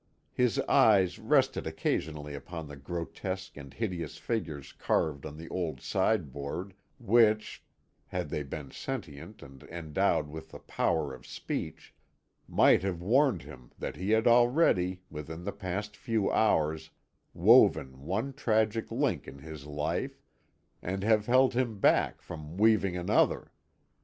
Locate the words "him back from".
21.53-22.57